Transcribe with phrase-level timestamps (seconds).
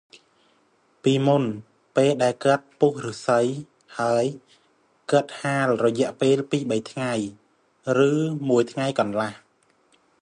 [1.03, 1.43] «ពីមុន
[1.95, 3.39] ពេលដែលគាត់ពុះឫស្សី
[3.99, 4.25] ហើយ
[5.11, 7.13] គាត់ហាលរយៈពេលពីរទៅបីថ្ងៃ
[8.07, 8.09] ឬ
[8.49, 9.33] មួយថ្ងៃកន្លះ។